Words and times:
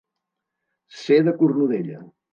Ser 1.01 1.21
de 1.29 1.37
Cornudella. 1.43 2.03